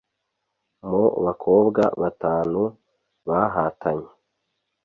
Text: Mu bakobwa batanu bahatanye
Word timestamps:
Mu 0.89 1.03
bakobwa 1.25 1.83
batanu 2.01 2.61
bahatanye 3.27 4.09